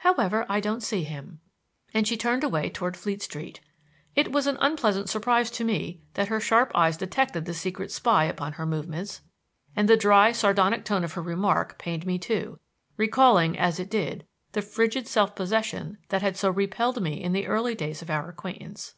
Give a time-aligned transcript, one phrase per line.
[0.00, 1.40] However, I don't see him."
[1.94, 3.60] And she turned away toward Fleet Street.
[4.14, 8.24] It was an unpleasant surprize to me that her sharp eyes detected the secret spy
[8.24, 9.22] upon her movements;
[9.74, 12.60] and the dry, sardonic tone of her remark pained me too,
[12.98, 17.46] recalling, as it did, the frigid self possession that had so repelled me in the
[17.46, 18.92] early days of our acquaintance.